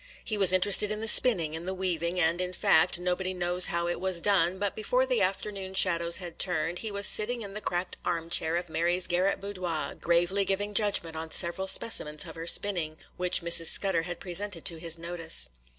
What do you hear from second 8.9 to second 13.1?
garret boudoir, gravely giving judgment on several specimens of her spinning,